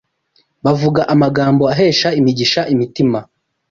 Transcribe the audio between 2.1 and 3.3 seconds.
imigisha imitima